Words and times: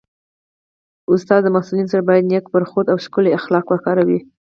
ښوونکی 1.03 1.37
د 1.41 1.47
محصلینو 1.55 1.91
سره 1.93 2.03
باید 2.09 2.29
نېک 2.31 2.45
برخورد 2.55 2.87
او 2.91 2.97
ښکلي 3.05 3.31
اخلاق 3.39 3.65
وکاروي 3.69 4.19